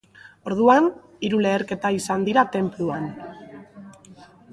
Orduan, 0.51 0.87
hiru 1.27 1.41
leherketa 1.45 1.91
izan 1.97 2.25
dira 2.29 2.45
tenpluan. 2.57 3.05